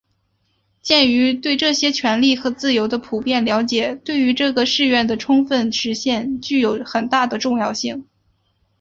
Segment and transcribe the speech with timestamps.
[0.81, 8.07] 鉴于对这些权利和自由的普遍了解对于这个誓愿的充分实现具有很大的重要性